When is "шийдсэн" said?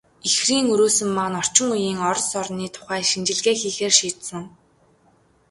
3.99-4.41